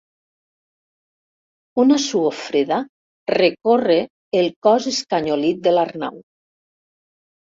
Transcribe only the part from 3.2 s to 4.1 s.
recorre